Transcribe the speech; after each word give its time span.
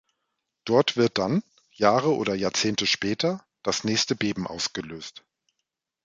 Dort 0.65 0.97
wird 0.97 1.19
dann, 1.19 1.43
Jahre 1.73 2.15
oder 2.15 2.33
Jahrzehnte 2.33 2.87
später, 2.87 3.45
das 3.61 3.83
nächste 3.83 4.15
Beben 4.15 4.47
ausgelöst. 4.47 5.23